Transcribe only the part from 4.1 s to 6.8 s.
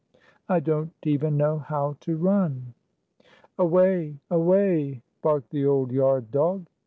Away!" barked the old yard dog.